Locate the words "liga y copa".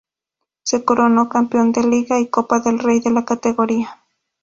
1.83-2.59